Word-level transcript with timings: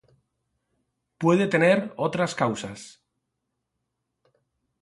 Puede 1.19 1.45
tener 1.45 1.93
otras 1.95 2.33
causas. 2.33 3.03